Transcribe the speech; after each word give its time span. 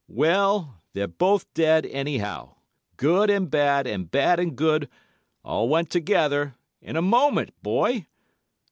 Well, 0.09 0.81
they're 0.93 1.05
both 1.07 1.53
dead, 1.53 1.85
anyhow—good 1.85 3.29
and 3.29 3.51
bad, 3.51 3.85
and 3.85 4.09
bad 4.09 4.39
and 4.39 4.55
good—all 4.55 5.69
went 5.69 5.91
together—in 5.91 6.95
a 6.95 7.03
moment, 7.03 7.51
boy! 7.61 8.07